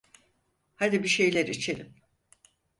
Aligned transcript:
Hadi 0.75 1.03
bir 1.03 1.07
şeyler 1.07 1.47
içelim. 1.47 1.95